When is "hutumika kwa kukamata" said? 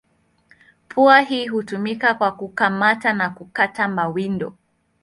1.47-3.13